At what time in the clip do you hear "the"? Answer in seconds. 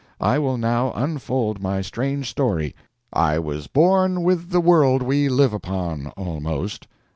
4.49-4.59